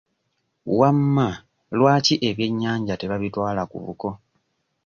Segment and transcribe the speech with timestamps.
[0.79, 1.29] Wamma
[1.77, 4.09] lwaki ebyenyanja tebabitwala ku buko?